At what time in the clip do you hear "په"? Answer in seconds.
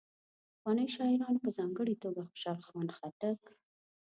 1.45-1.49